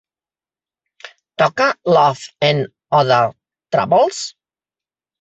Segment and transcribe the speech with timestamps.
[1.43, 2.19] Toca Love
[2.49, 3.33] and Other
[3.71, 4.33] Troubles?